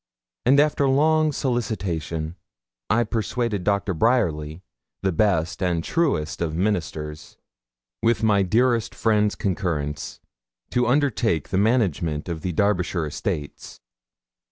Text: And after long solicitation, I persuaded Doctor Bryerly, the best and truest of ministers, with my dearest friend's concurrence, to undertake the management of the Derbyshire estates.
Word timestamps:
And 0.47 0.59
after 0.59 0.89
long 0.89 1.31
solicitation, 1.31 2.35
I 2.89 3.03
persuaded 3.03 3.63
Doctor 3.63 3.93
Bryerly, 3.93 4.63
the 5.03 5.11
best 5.11 5.61
and 5.61 5.83
truest 5.83 6.41
of 6.41 6.55
ministers, 6.55 7.37
with 8.01 8.23
my 8.23 8.41
dearest 8.41 8.95
friend's 8.95 9.35
concurrence, 9.35 10.19
to 10.71 10.87
undertake 10.87 11.49
the 11.49 11.59
management 11.59 12.29
of 12.29 12.41
the 12.41 12.51
Derbyshire 12.51 13.05
estates. 13.05 13.79